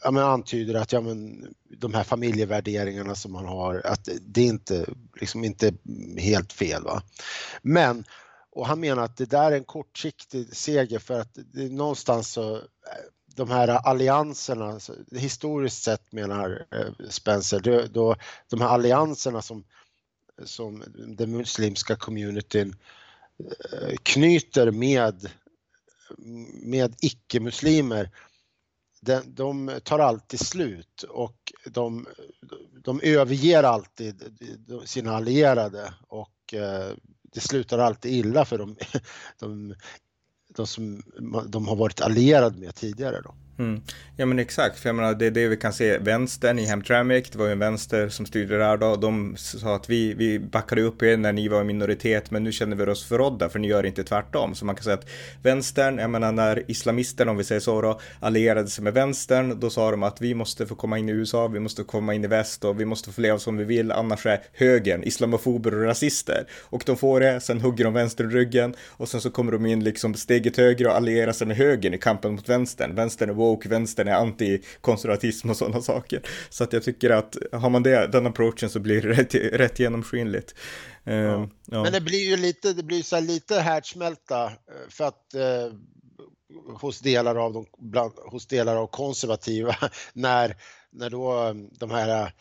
ja, 0.03 0.11
men 0.11 0.23
antyder 0.23 0.75
att 0.75 0.93
ja, 0.93 1.01
men, 1.01 1.55
de 1.69 1.95
här 1.95 2.05
familjevärderingarna 2.05 3.15
som 3.15 3.33
man 3.33 3.47
har, 3.47 3.83
att 3.85 4.09
det 4.21 4.41
är 4.41 4.47
inte, 4.47 4.87
liksom 5.21 5.45
inte 5.45 5.75
helt 6.19 6.53
fel. 6.53 6.83
Va? 6.83 7.03
Men, 7.63 8.05
och 8.51 8.67
han 8.67 8.81
menar 8.81 9.03
att 9.03 9.17
det 9.17 9.31
där 9.31 9.53
är 9.53 9.57
en 9.57 9.65
kortsiktig 9.65 10.57
seger 10.57 10.99
för 10.99 11.21
att 11.21 11.31
det, 11.35 11.73
någonstans 11.73 12.33
så 12.33 12.55
eh, 12.57 12.63
de 13.35 13.51
här 13.51 13.69
allianserna, 13.69 14.81
historiskt 15.11 15.83
sett 15.83 16.13
menar 16.13 16.67
eh, 16.71 17.09
Spencer, 17.09 17.61
då, 17.61 17.83
då, 17.91 18.17
de 18.51 18.61
här 18.61 18.69
allianserna 18.69 19.43
som, 19.43 19.65
som 20.45 20.85
den 21.17 21.37
muslimska 21.37 21.97
communityn 21.97 22.77
eh, 23.73 23.97
knyter 24.03 24.71
med 24.71 25.31
med 26.63 26.95
icke-muslimer, 27.01 28.11
de, 29.07 29.23
de 29.27 29.81
tar 29.85 29.99
alltid 29.99 30.41
slut 30.41 31.03
och 31.03 31.53
de, 31.65 32.07
de 32.85 33.01
överger 33.03 33.63
alltid 33.63 34.23
sina 34.85 35.17
allierade 35.17 35.95
och 36.09 36.55
eh, 36.55 36.97
det 37.23 37.41
slutar 37.41 37.79
alltid 37.79 38.13
illa 38.13 38.45
för 38.45 38.59
de, 38.59 38.77
de, 39.39 39.75
de 40.49 40.67
som 40.67 41.03
de 41.47 41.69
har 41.69 41.77
varit 41.77 42.01
allierade 42.01 42.59
med 42.59 42.75
tidigare. 42.75 43.21
Då. 43.21 43.35
Mm. 43.59 43.81
Ja 44.17 44.27
men 44.27 44.39
exakt, 44.39 44.79
för 44.79 44.89
jag 44.89 44.97
menar 44.97 45.15
det 45.15 45.27
är 45.27 45.31
det 45.31 45.49
vi 45.49 45.57
kan 45.57 45.73
se, 45.73 45.99
vänstern 45.99 46.59
i 46.59 46.67
Hamtramck, 46.67 47.33
det 47.33 47.39
var 47.39 47.47
ju 47.47 47.53
en 47.53 47.59
vänster 47.59 48.09
som 48.09 48.27
styrde 48.27 48.59
där 48.59 48.77
då, 48.77 48.97
de 48.97 49.35
sa 49.37 49.77
att 49.77 49.91
vi, 49.91 50.15
vi 50.15 50.39
backade 50.39 50.83
upp 50.83 51.03
er 51.03 51.17
när 51.17 51.33
ni 51.33 51.49
var 51.49 51.61
i 51.61 51.65
minoritet, 51.65 52.31
men 52.31 52.45
nu 52.45 52.53
känner 52.53 52.77
vi 52.77 52.85
oss 52.85 53.05
förrådda 53.05 53.49
för 53.49 53.59
ni 53.59 53.69
gör 53.69 53.87
inte 53.87 54.05
tvärtom. 54.05 54.55
Så 54.55 54.65
man 54.65 54.75
kan 54.75 54.85
säga 54.85 54.95
att 54.95 55.09
vänstern, 55.43 55.99
jag 55.99 56.11
menar 56.11 56.33
när 56.33 56.71
islamisterna, 56.71 57.31
om 57.31 57.37
vi 57.37 57.45
säger 57.45 57.61
så 57.61 57.83
då, 57.83 58.01
allierade 58.21 58.69
sig 58.69 58.85
med 58.85 58.95
vänstern, 58.95 59.61
då 59.61 59.71
sa 59.71 59.91
de 59.91 60.03
att 60.03 60.21
vi 60.21 60.35
måste 60.35 60.67
få 60.67 60.75
komma 60.75 60.99
in 60.99 61.09
i 61.09 61.13
USA, 61.13 61.49
vi 61.49 61.61
måste 61.61 61.83
komma 61.83 62.15
in 62.15 62.25
i 62.25 62.27
väst 62.27 62.65
och 62.65 62.81
vi 62.81 62.85
måste 62.85 63.13
få 63.13 63.21
leva 63.21 63.39
som 63.39 63.57
vi 63.57 63.65
vill, 63.65 63.93
annars 63.93 64.27
är 64.27 64.41
högern 64.53 65.03
islamofober 65.03 65.75
och 65.75 65.85
rasister. 65.85 66.47
Och 66.61 66.83
de 66.87 66.97
får 66.97 67.21
det, 67.21 67.41
sen 67.41 67.61
hugger 67.61 67.85
de 67.85 67.95
vänstern 67.95 68.31
i 68.31 68.35
ryggen 68.35 68.75
och 68.89 69.09
sen 69.09 69.21
så 69.21 69.31
kommer 69.31 69.53
de 69.53 69.67
in 69.67 69.85
liksom 69.85 70.15
steget 70.15 70.57
högre 70.57 70.89
och 70.89 70.97
allierar 70.97 71.33
sig 71.33 71.47
med 71.47 71.57
högern 71.57 71.95
i 71.95 71.99
kampen 71.99 72.35
mot 72.35 72.49
vänstern. 72.49 72.95
Vänstern 72.95 73.31
är 73.31 73.35
woke, 73.43 73.69
vänstern 73.69 74.09
är 74.09 74.15
antikonservatism 74.15 75.51
och 75.51 75.57
sådana 75.57 75.83
saker. 75.83 76.23
Så 76.51 76.65
att 76.65 76.73
jag 76.73 76.83
tycker 76.83 77.11
att 77.11 77.37
har 77.53 77.71
man 77.71 77.83
det, 77.83 78.07
den 78.07 78.27
approachen 78.27 78.71
så 78.71 78.81
blir 78.81 79.03
det 79.03 79.09
rätt, 79.09 79.35
rätt 79.35 79.79
genomskinligt. 79.79 80.55
Ja. 81.05 81.13
Uh, 81.13 81.49
ja. 81.65 81.83
Men 81.83 81.93
det 81.93 82.01
blir 82.01 82.31
ju 82.31 82.37
lite, 82.37 82.73
det 82.73 82.83
blir 82.83 83.03
så 83.03 83.21
lite 83.21 83.61
härdsmälta 83.61 84.53
för 84.89 85.05
att 85.05 85.35
eh, 85.35 85.73
hos 86.81 87.01
delar 87.01 87.37
av 87.37 87.53
de, 87.53 87.67
bland, 87.79 88.13
hos 88.31 88.47
delar 88.47 88.77
av 88.77 88.87
konservativa 88.87 89.77
när, 90.13 90.57
när 90.91 91.11
då 91.11 91.55
de 91.79 91.91
här 91.91 92.33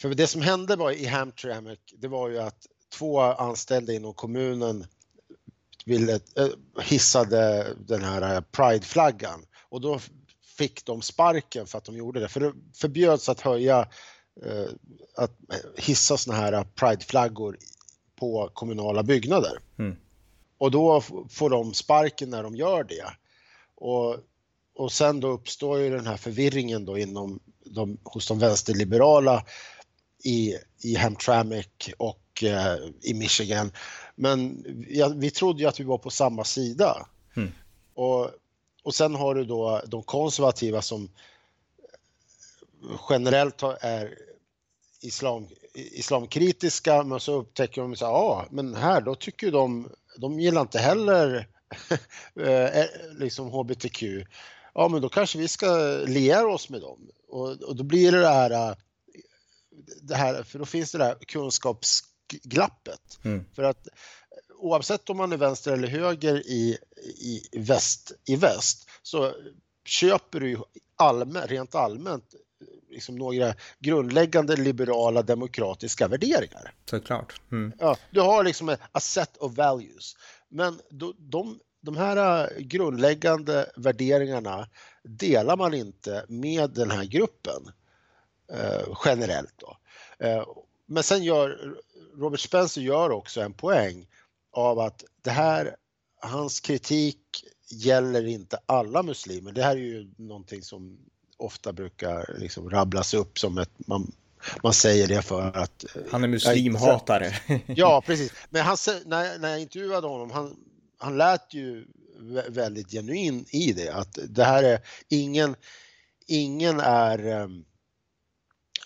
för 0.00 0.14
det 0.14 0.26
som 0.26 0.42
hände 0.42 0.76
var 0.76 0.90
i 0.90 1.06
Hamtramck, 1.06 1.78
det 1.98 2.08
var 2.08 2.28
ju 2.28 2.38
att 2.38 2.66
två 2.92 3.20
anställda 3.20 3.92
inom 3.92 4.14
kommunen 4.14 4.86
ville, 5.84 6.20
hissade 6.82 7.66
den 7.86 8.02
här 8.02 8.40
prideflaggan 8.40 9.46
och 9.76 9.82
då 9.82 10.00
fick 10.58 10.84
de 10.84 11.02
sparken 11.02 11.66
för 11.66 11.78
att 11.78 11.84
de 11.84 11.96
gjorde 11.96 12.20
det. 12.20 12.28
För 12.28 12.40
det 12.40 12.52
förbjöds 12.74 13.28
att 13.28 13.40
höja, 13.40 13.88
eh, 14.44 14.68
att 15.16 15.32
hissa 15.76 16.16
såna 16.16 16.36
här 16.36 16.64
prideflaggor 16.64 17.58
på 18.14 18.50
kommunala 18.54 19.02
byggnader. 19.02 19.58
Mm. 19.78 19.96
Och 20.58 20.70
då 20.70 21.00
får 21.30 21.50
de 21.50 21.74
sparken 21.74 22.30
när 22.30 22.42
de 22.42 22.56
gör 22.56 22.84
det. 22.84 23.06
Och, 23.74 24.16
och 24.74 24.92
sen 24.92 25.20
då 25.20 25.28
uppstår 25.28 25.78
ju 25.78 25.90
den 25.90 26.06
här 26.06 26.16
förvirringen 26.16 26.84
då 26.84 26.98
inom 26.98 27.40
de, 27.64 27.98
hos 28.04 28.28
de 28.28 28.38
vänsterliberala 28.38 29.44
i, 30.24 30.54
i 30.82 30.94
Hamtramck 30.96 31.90
och 31.98 32.42
eh, 32.42 32.76
i 33.02 33.14
Michigan. 33.14 33.72
Men 34.14 34.64
ja, 34.88 35.08
vi 35.08 35.30
trodde 35.30 35.62
ju 35.62 35.68
att 35.68 35.80
vi 35.80 35.84
var 35.84 35.98
på 35.98 36.10
samma 36.10 36.44
sida. 36.44 37.06
Mm. 37.36 37.52
Och 37.94 38.30
och 38.86 38.94
sen 38.94 39.14
har 39.14 39.34
du 39.34 39.44
då 39.44 39.82
de 39.86 40.02
konservativa 40.02 40.82
som 40.82 41.10
generellt 43.10 43.62
är 43.80 44.18
islam, 45.00 45.48
islamkritiska 45.74 47.02
men 47.02 47.20
så 47.20 47.32
upptäcker 47.32 47.82
de 47.82 47.92
att 47.92 48.00
ja 48.00 48.46
men 48.50 48.74
här 48.74 49.00
då 49.00 49.14
tycker 49.14 49.50
de, 49.50 49.88
de 50.16 50.40
gillar 50.40 50.60
inte 50.60 50.78
heller 50.78 51.48
eh, 52.40 52.84
liksom 53.12 53.50
hbtq. 53.50 54.02
Ja 54.74 54.88
men 54.88 55.00
då 55.02 55.08
kanske 55.08 55.38
vi 55.38 55.48
ska 55.48 55.76
liera 56.06 56.48
oss 56.48 56.70
med 56.70 56.80
dem 56.80 57.08
och, 57.28 57.62
och 57.62 57.76
då 57.76 57.82
blir 57.82 58.12
det 58.12 58.20
det 58.20 58.28
här, 58.28 58.76
det 60.02 60.14
här, 60.14 60.42
för 60.42 60.58
då 60.58 60.64
finns 60.64 60.92
det 60.92 60.98
där 60.98 61.14
kunskapsglappet. 61.26 63.18
Mm. 63.24 63.44
För 63.54 63.62
att 63.62 63.88
oavsett 64.58 65.10
om 65.10 65.16
man 65.16 65.32
är 65.32 65.36
vänster 65.36 65.72
eller 65.72 65.88
höger 65.88 66.46
i, 66.46 66.78
i, 67.06 67.58
väst, 67.58 68.12
i 68.24 68.36
väst 68.36 68.88
så 69.02 69.32
köper 69.84 70.40
du 70.40 70.62
allmän, 70.96 71.48
rent 71.48 71.74
allmänt 71.74 72.34
liksom 72.90 73.16
några 73.16 73.54
grundläggande 73.78 74.56
liberala 74.56 75.22
demokratiska 75.22 76.08
värderingar. 76.08 76.74
Såklart. 76.90 77.40
Mm. 77.52 77.72
Ja, 77.78 77.96
du 78.10 78.20
har 78.20 78.44
liksom 78.44 78.76
a 78.92 79.00
set 79.00 79.36
of 79.36 79.56
values. 79.56 80.16
Men 80.48 80.80
de, 80.90 81.14
de, 81.18 81.58
de 81.80 81.96
här 81.96 82.52
grundläggande 82.58 83.72
värderingarna 83.76 84.68
delar 85.02 85.56
man 85.56 85.74
inte 85.74 86.24
med 86.28 86.70
den 86.70 86.90
här 86.90 87.04
gruppen 87.04 87.62
eh, 88.52 88.96
generellt. 89.04 89.54
Då. 89.56 89.76
Eh, 90.26 90.46
men 90.86 91.02
sen 91.02 91.24
gör 91.24 91.76
Robert 92.16 92.40
Spencer 92.40 92.80
gör 92.80 93.10
också 93.10 93.40
en 93.40 93.52
poäng 93.52 94.06
av 94.56 94.78
att 94.78 95.04
det 95.22 95.30
här, 95.30 95.76
hans 96.20 96.60
kritik 96.60 97.18
gäller 97.70 98.26
inte 98.26 98.58
alla 98.66 99.02
muslimer. 99.02 99.52
Det 99.52 99.62
här 99.62 99.76
är 99.76 99.80
ju 99.80 100.10
någonting 100.16 100.62
som 100.62 100.98
ofta 101.36 101.72
brukar 101.72 102.36
liksom 102.38 102.70
rabblas 102.70 103.14
upp 103.14 103.38
som 103.38 103.58
ett, 103.58 103.70
man, 103.86 104.12
man 104.62 104.72
säger 104.72 105.08
det 105.08 105.22
för 105.22 105.56
att... 105.56 105.84
Han 106.10 106.24
är 106.24 106.28
muslimhatare. 106.28 107.32
Ja, 107.66 108.02
precis. 108.06 108.32
Men 108.50 108.62
han, 108.62 108.76
när, 109.06 109.38
när 109.38 109.50
jag 109.50 109.60
intervjuade 109.60 110.06
honom, 110.06 110.30
han, 110.30 110.56
han 110.98 111.16
lät 111.18 111.54
ju 111.54 111.86
väldigt 112.48 112.90
genuin 112.90 113.46
i 113.48 113.72
det, 113.72 113.88
att 113.88 114.18
det 114.28 114.44
här 114.44 114.62
är 114.62 114.80
ingen, 115.08 115.56
ingen 116.26 116.80
är, 116.80 117.26
ehm, 117.26 117.64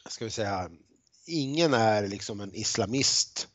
ska 0.08 0.24
vi 0.24 0.30
säga, 0.30 0.70
ingen 1.26 1.74
är 1.74 2.08
liksom 2.08 2.40
en 2.40 2.54
islamist 2.54 3.48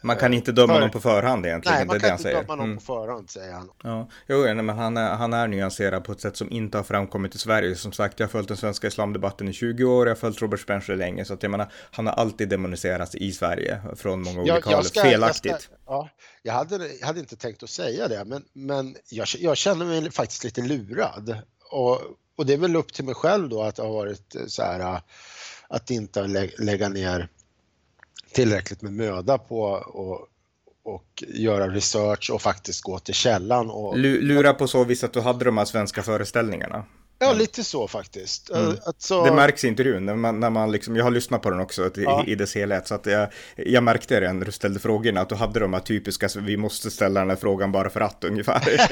man 0.00 0.16
kan 0.16 0.34
inte 0.34 0.52
döma 0.52 0.74
för... 0.74 0.80
någon 0.80 0.90
på 0.90 1.00
förhand 1.00 1.46
egentligen. 1.46 1.78
Nej, 1.78 1.86
man 1.86 2.00
kan 2.00 2.12
inte 2.12 2.32
döma 2.32 2.54
någon 2.54 2.64
mm. 2.64 2.76
på 2.76 2.82
förhand 2.82 3.30
säger 3.30 3.52
han. 3.52 3.70
Ja, 3.82 4.08
jo, 4.26 4.54
men 4.54 4.68
han 4.68 4.96
är, 4.96 5.10
han 5.10 5.32
är 5.32 5.48
nyanserad 5.48 6.04
på 6.04 6.12
ett 6.12 6.20
sätt 6.20 6.36
som 6.36 6.52
inte 6.52 6.78
har 6.78 6.84
framkommit 6.84 7.34
i 7.34 7.38
Sverige. 7.38 7.76
Som 7.76 7.92
sagt, 7.92 8.20
jag 8.20 8.26
har 8.26 8.30
följt 8.30 8.48
den 8.48 8.56
svenska 8.56 8.86
islamdebatten 8.86 9.48
i 9.48 9.52
20 9.52 9.84
år, 9.84 10.06
jag 10.06 10.14
har 10.14 10.20
följt 10.20 10.42
Robert 10.42 10.60
Spencer 10.60 10.96
länge, 10.96 11.24
så 11.24 11.34
att 11.34 11.42
jag 11.42 11.50
menar, 11.50 11.72
han 11.90 12.06
har 12.06 12.14
alltid 12.14 12.48
demoniserats 12.48 13.14
i 13.14 13.32
Sverige 13.32 13.80
från 13.96 14.22
många 14.22 14.40
olika 14.40 14.76
håll, 14.76 14.84
felaktigt. 14.84 15.52
Jag, 15.52 15.60
ska, 15.60 15.74
ja, 15.86 16.08
jag 16.42 16.52
hade, 16.52 16.88
jag 17.00 17.06
hade 17.06 17.20
inte 17.20 17.36
tänkt 17.36 17.62
att 17.62 17.70
säga 17.70 18.08
det, 18.08 18.24
men, 18.24 18.44
men 18.52 18.96
jag, 19.10 19.26
jag 19.38 19.56
känner 19.56 19.86
mig 19.86 20.10
faktiskt 20.10 20.44
lite 20.44 20.60
lurad. 20.62 21.36
Och, 21.70 22.00
och 22.36 22.46
det 22.46 22.52
är 22.52 22.58
väl 22.58 22.76
upp 22.76 22.92
till 22.92 23.04
mig 23.04 23.14
själv 23.14 23.48
då 23.48 23.62
att 23.62 23.78
ha 23.78 23.88
varit 23.88 24.36
så 24.46 24.62
här, 24.62 25.00
att 25.68 25.90
inte 25.90 26.26
lä 26.26 26.48
lägga 26.58 26.88
ner 26.88 27.28
tillräckligt 28.32 28.82
med 28.82 28.92
möda 28.92 29.38
på 29.38 29.62
och, 29.86 30.28
och 30.82 31.24
göra 31.28 31.68
research 31.68 32.30
och 32.34 32.42
faktiskt 32.42 32.82
gå 32.82 32.98
till 32.98 33.14
källan. 33.14 33.70
Och, 33.70 33.98
Lura 33.98 34.54
på 34.54 34.68
så 34.68 34.84
vis 34.84 35.04
att 35.04 35.12
du 35.12 35.20
hade 35.20 35.44
de 35.44 35.58
här 35.58 35.64
svenska 35.64 36.02
föreställningarna. 36.02 36.84
Ja, 37.20 37.32
lite 37.32 37.64
så 37.64 37.88
faktiskt. 37.88 38.50
Mm. 38.50 38.76
Alltså... 38.86 39.22
Det 39.24 39.32
märks 39.32 39.64
i 39.64 39.68
intervjun, 39.68 40.06
när 40.06 40.14
man, 40.14 40.40
när 40.40 40.50
man 40.50 40.72
liksom, 40.72 40.96
jag 40.96 41.04
har 41.04 41.10
lyssnat 41.10 41.42
på 41.42 41.50
den 41.50 41.60
också 41.60 41.90
ja. 41.94 42.24
i, 42.26 42.32
i 42.32 42.34
dess 42.34 42.54
helhet, 42.54 42.88
så 42.88 42.94
att 42.94 43.06
jag, 43.06 43.28
jag 43.56 43.82
märkte 43.82 44.20
det 44.20 44.32
när 44.32 44.46
du 44.46 44.52
ställde 44.52 44.80
frågorna, 44.80 45.20
att 45.20 45.28
du 45.28 45.34
hade 45.34 45.60
de 45.60 45.72
här 45.72 45.80
typiska, 45.80 46.28
vi 46.36 46.56
måste 46.56 46.90
ställa 46.90 47.20
den 47.20 47.30
här 47.30 47.36
frågan 47.36 47.72
bara 47.72 47.90
för 47.90 48.00
att 48.00 48.24
ungefär. 48.24 48.62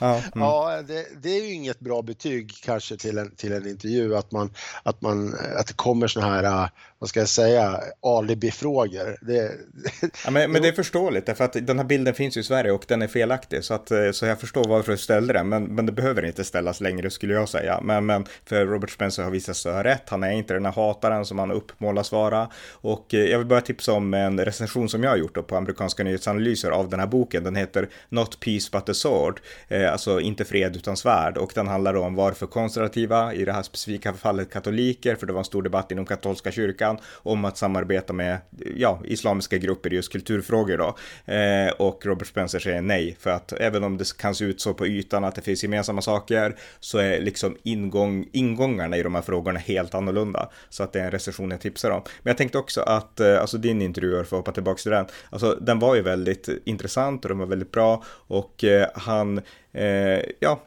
ja, 0.00 0.14
mm. 0.16 0.22
ja 0.34 0.82
det, 0.88 1.06
det, 1.22 1.28
är 1.28 1.44
ju 1.44 1.52
inget 1.52 1.80
bra 1.80 2.02
betyg 2.02 2.52
kanske 2.62 2.96
till 2.96 3.18
en, 3.18 3.30
till 3.30 3.52
en 3.52 3.68
intervju, 3.68 4.16
att, 4.16 4.32
man, 4.32 4.50
att, 4.82 5.02
man, 5.02 5.34
att 5.56 5.66
det 5.66 5.76
kommer 5.76 6.08
sådana 6.08 6.34
här, 6.34 6.70
vad 6.98 7.08
ska 7.08 7.20
jag 7.20 7.28
säga, 7.28 7.80
alibi-frågor. 8.02 9.16
Det, 9.20 9.52
ja, 10.24 10.30
men, 10.30 10.52
men 10.52 10.62
det 10.62 10.68
är 10.68 10.72
förståeligt, 10.72 11.26
därför 11.26 11.44
att 11.44 11.52
den 11.52 11.78
här 11.78 11.86
bilden 11.86 12.14
finns 12.14 12.36
ju 12.36 12.40
i 12.40 12.44
Sverige 12.44 12.72
och 12.72 12.84
den 12.88 13.02
är 13.02 13.08
felaktig, 13.08 13.64
så, 13.64 13.74
att, 13.74 13.88
så 14.12 14.26
jag 14.26 14.40
förstår 14.40 14.64
varför 14.64 14.92
du 14.92 14.98
ställde 14.98 15.32
den, 15.32 15.48
men, 15.48 15.64
men 15.64 15.86
det 15.86 15.92
behöver 15.92 16.24
inte 16.24 16.44
ställas 16.44 16.80
längre 16.80 17.10
skulle 17.10 17.34
jag 17.34 17.48
säga 17.48 17.55
säga. 17.58 17.80
Men, 17.82 18.06
men 18.06 18.24
för 18.44 18.66
Robert 18.66 18.90
Spencer 18.90 19.22
har 19.22 19.30
visat 19.30 19.56
sig 19.56 19.72
ha 19.72 19.84
rätt. 19.84 20.08
Han 20.08 20.22
är 20.22 20.30
inte 20.30 20.54
den 20.54 20.64
här 20.64 20.72
hataren 20.72 21.24
som 21.24 21.38
han 21.38 21.50
uppmålas 21.50 22.12
vara. 22.12 22.48
Och 22.72 23.14
eh, 23.14 23.20
jag 23.20 23.38
vill 23.38 23.46
bara 23.46 23.60
tipsa 23.60 23.92
om 23.92 24.14
en 24.14 24.44
recension 24.44 24.88
som 24.88 25.02
jag 25.02 25.10
har 25.10 25.16
gjort 25.16 25.34
då 25.34 25.42
på 25.42 25.56
amerikanska 25.56 26.04
nyhetsanalyser 26.04 26.70
av 26.70 26.88
den 26.88 27.00
här 27.00 27.06
boken. 27.06 27.44
Den 27.44 27.56
heter 27.56 27.88
Not 28.08 28.40
Peace 28.40 28.68
But 28.72 28.88
a 28.88 28.94
Sword. 28.94 29.40
Eh, 29.68 29.92
alltså 29.92 30.20
inte 30.20 30.44
fred 30.44 30.76
utan 30.76 30.96
svärd. 30.96 31.38
Och 31.38 31.52
den 31.54 31.68
handlar 31.68 31.96
om 31.96 32.14
varför 32.14 32.46
konservativa, 32.46 33.34
i 33.34 33.44
det 33.44 33.52
här 33.52 33.62
specifika 33.62 34.12
fallet 34.12 34.52
katoliker, 34.52 35.16
för 35.16 35.26
det 35.26 35.32
var 35.32 35.40
en 35.40 35.44
stor 35.44 35.62
debatt 35.62 35.92
inom 35.92 36.06
katolska 36.06 36.52
kyrkan, 36.52 36.98
om 37.14 37.44
att 37.44 37.58
samarbeta 37.58 38.12
med 38.12 38.38
ja, 38.76 39.00
islamiska 39.04 39.58
grupper 39.58 39.92
i 39.92 39.96
just 39.96 40.12
kulturfrågor 40.12 40.78
då. 40.78 40.96
Eh, 41.32 41.70
och 41.78 42.06
Robert 42.06 42.26
Spencer 42.26 42.58
säger 42.58 42.80
nej, 42.80 43.16
för 43.20 43.30
att 43.30 43.52
även 43.52 43.84
om 43.84 43.96
det 43.96 44.16
kan 44.16 44.34
se 44.34 44.44
ut 44.44 44.60
så 44.60 44.74
på 44.74 44.86
ytan 44.86 45.24
att 45.24 45.34
det 45.34 45.42
finns 45.42 45.62
gemensamma 45.62 46.02
saker, 46.02 46.56
så 46.80 46.98
är 46.98 47.20
liksom 47.20 47.45
Liksom 47.48 47.70
ingång, 47.72 48.28
ingångarna 48.32 48.96
i 48.96 49.02
de 49.02 49.14
här 49.14 49.22
frågorna 49.22 49.58
helt 49.58 49.94
annorlunda. 49.94 50.48
Så 50.68 50.82
att 50.82 50.92
det 50.92 51.00
är 51.00 51.04
en 51.04 51.10
recension 51.10 51.50
jag 51.50 51.60
tipsar 51.60 51.90
om. 51.90 52.02
Men 52.22 52.30
jag 52.30 52.38
tänkte 52.38 52.58
också 52.58 52.80
att, 52.80 53.20
eh, 53.20 53.40
alltså 53.40 53.58
din 53.58 53.82
intervju, 53.82 54.10
för 54.10 54.22
att 54.22 54.30
hoppa 54.30 54.52
tillbaka 54.52 54.78
till 54.78 54.90
den, 54.90 55.06
alltså 55.30 55.58
den 55.60 55.78
var 55.78 55.94
ju 55.94 56.02
väldigt 56.02 56.48
intressant 56.64 57.24
och 57.24 57.28
den 57.28 57.38
var 57.38 57.46
väldigt 57.46 57.72
bra 57.72 58.04
och 58.08 58.64
eh, 58.64 58.88
han, 58.94 59.40
eh, 59.72 60.20
ja, 60.40 60.60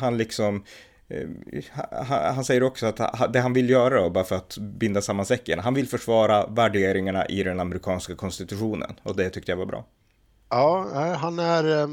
han 0.00 0.18
liksom 0.18 0.64
eh, 1.08 1.28
han 2.34 2.44
säger 2.44 2.62
också 2.62 2.86
att 2.86 3.32
det 3.32 3.40
han 3.40 3.52
vill 3.52 3.70
göra 3.70 4.02
då, 4.02 4.10
bara 4.10 4.24
för 4.24 4.36
att 4.36 4.58
binda 4.58 5.02
samman 5.02 5.26
säcken, 5.26 5.58
han 5.58 5.74
vill 5.74 5.88
försvara 5.88 6.46
värderingarna 6.46 7.26
i 7.26 7.42
den 7.42 7.60
amerikanska 7.60 8.14
konstitutionen 8.14 8.92
och 9.02 9.16
det 9.16 9.30
tyckte 9.30 9.52
jag 9.52 9.56
var 9.56 9.66
bra. 9.66 9.84
Ja, 10.50 10.88
eh, 10.94 11.18
han 11.18 11.38
är, 11.38 11.88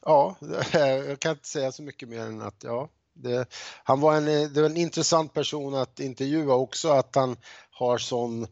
ja, 0.00 0.36
jag 0.72 1.20
kan 1.20 1.32
inte 1.32 1.48
säga 1.48 1.72
så 1.72 1.82
mycket 1.82 2.08
mer 2.08 2.20
än 2.20 2.42
att 2.42 2.64
ja, 2.64 2.88
det, 3.14 3.48
han 3.84 4.00
var 4.00 4.16
en, 4.16 4.24
det 4.24 4.62
var 4.62 4.70
en 4.70 4.76
intressant 4.76 5.32
person 5.32 5.74
att 5.74 6.00
intervjua 6.00 6.54
också, 6.54 6.88
att 6.88 7.14
han 7.14 7.36
har 7.70 7.98
sån 7.98 8.46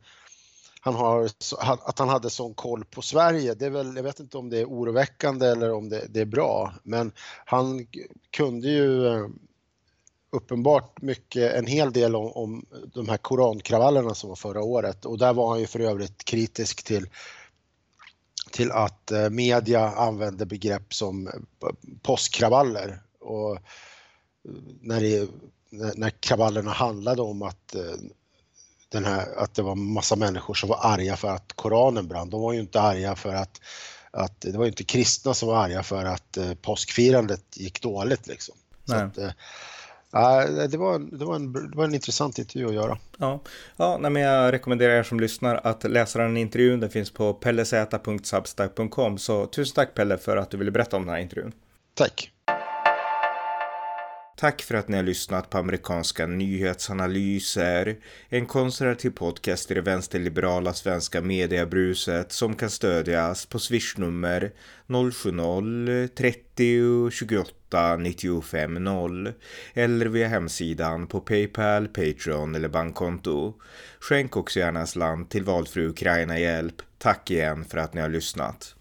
han 0.83 0.95
har, 0.95 1.31
att 1.61 1.99
han 1.99 2.09
hade 2.09 2.31
sån 2.31 2.55
koll 2.55 2.85
på 2.85 3.03
Sverige. 3.03 3.55
Det 3.55 3.67
är 3.67 3.71
väl, 3.71 3.97
jag 3.97 4.03
vet 4.03 4.21
inte 4.21 4.39
om 4.39 4.51
det 4.51 4.59
är 4.59 4.65
oroväckande 4.65 5.47
eller 5.47 5.73
om 5.73 5.89
det, 5.89 6.07
det 6.09 6.21
är 6.21 6.25
bra, 6.25 6.73
men 6.83 7.13
han 7.45 7.87
kunde 8.31 8.69
ju 8.69 9.07
eh, 9.07 9.27
uppenbart 10.33 11.03
mycket, 11.03 11.55
en 11.55 11.67
hel 11.67 11.93
del 11.93 12.17
om, 12.17 12.33
om 12.33 12.67
de 12.95 13.09
här 13.09 13.17
korankravallerna 13.17 14.15
som 14.15 14.29
var 14.29 14.37
förra 14.37 14.63
året 14.63 15.05
och 15.05 15.19
där 15.19 15.33
var 15.33 15.51
han 15.51 15.61
ju 15.61 15.67
för 15.67 15.81
övrigt 15.81 16.25
kritisk 16.25 16.85
till 16.85 17.07
till 18.51 18.73
att 18.73 19.11
eh, 19.11 19.31
media 19.31 19.89
använde 19.89 20.47
begrepp 20.47 20.95
som 20.95 21.27
eh, 21.27 21.33
påskkravaller 22.03 23.03
och 23.21 23.59
när, 24.81 25.01
det, 25.01 25.29
när 25.97 26.11
kravallerna 26.11 26.71
handlade 26.71 27.23
om 27.23 27.43
att 27.43 27.77
den 28.91 29.05
här, 29.05 29.39
att 29.39 29.55
det 29.55 29.63
var 29.63 29.75
massa 29.75 30.17
människor 30.17 30.55
som 30.55 30.69
var 30.69 30.79
arga 30.83 31.17
för 31.17 31.29
att 31.29 31.53
Koranen 31.53 32.09
brann. 32.09 32.31
De 32.31 32.41
var 32.41 32.53
ju 32.53 32.61
inte 32.61 32.81
arga 32.81 33.17
för 33.17 33.35
att, 33.35 33.61
att 34.11 34.41
det 34.41 34.59
var 34.59 34.67
inte 34.67 34.85
kristna 34.85 35.35
som 35.35 35.49
var 35.49 35.65
arga 35.65 35.83
för 35.83 36.05
att 36.05 36.37
eh, 36.37 36.55
påskfirandet 36.55 37.57
gick 37.57 37.83
dåligt 37.83 38.27
liksom. 38.27 38.55
Att, 38.89 39.19
eh, 39.19 39.31
det, 40.13 40.77
var, 40.77 41.19
det, 41.19 41.25
var 41.25 41.37
en, 41.37 41.53
det 41.53 41.77
var 41.77 41.85
en 41.85 41.95
intressant 41.95 42.39
intervju 42.39 42.69
att 42.69 42.75
göra. 42.75 42.99
Ja, 43.19 43.41
ja 43.77 43.99
men 43.99 44.17
jag 44.17 44.53
rekommenderar 44.53 44.95
er 44.95 45.03
som 45.03 45.21
lyssnar 45.21 45.61
att 45.65 45.85
läsa 45.85 46.19
den 46.19 46.37
intervjun. 46.37 46.81
Den 46.81 46.91
finns 46.91 47.11
på 47.11 47.35
pellez.substack.com. 47.35 49.19
Så 49.19 49.47
tusen 49.47 49.75
tack 49.75 49.95
Pelle 49.95 50.19
för 50.19 50.37
att 50.37 50.51
du 50.51 50.57
ville 50.57 50.71
berätta 50.71 50.97
om 50.97 51.03
den 51.03 51.15
här 51.15 51.21
intervjun. 51.21 51.53
Tack. 51.95 52.33
Tack 54.37 54.63
för 54.63 54.75
att 54.75 54.89
ni 54.89 54.97
har 54.97 55.05
lyssnat 55.05 55.51
på 55.51 55.59
amerikanska 55.59 56.27
nyhetsanalyser. 56.27 57.97
En 58.29 58.47
konservativ 58.47 59.11
podcast 59.11 59.71
i 59.71 59.75
det 59.75 59.81
vänsterliberala 59.81 60.75
svenska 60.75 61.21
mediebruset 61.21 62.33
som 62.33 62.57
kan 62.57 62.71
stödjas 62.71 63.47
på 63.47 63.59
swishnummer 63.59 64.53
070-30 64.87 67.11
28 67.11 67.60
950 67.73 69.33
eller 69.75 70.07
via 70.07 70.29
hemsidan 70.29 71.07
på 71.07 71.21
Paypal, 71.21 71.89
Patreon 71.89 72.55
eller 72.55 72.69
bankkonto. 72.69 73.55
Skänk 74.01 74.37
också 74.37 74.59
gärna 74.59 74.81
en 74.81 74.87
slant 74.87 75.31
till 75.31 75.45
valfri 75.45 75.87
Ukraina-hjälp. 75.87 76.83
Tack 76.99 77.31
igen 77.31 77.65
för 77.65 77.79
att 77.79 77.95
ni 77.95 78.01
har 78.01 78.09
lyssnat. 78.09 78.75